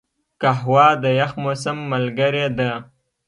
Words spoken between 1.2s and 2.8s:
موسم ملګرې ده